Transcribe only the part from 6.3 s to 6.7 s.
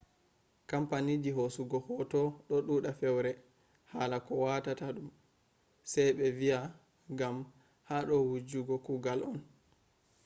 viya